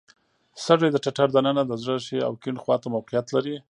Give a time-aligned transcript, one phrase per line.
[0.65, 3.55] سږي د ټټر د ننه د زړه ښي او کیڼ خواته موقعیت لري.